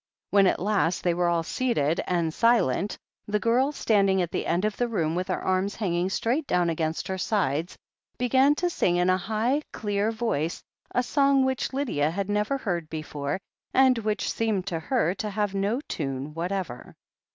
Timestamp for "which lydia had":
11.45-12.31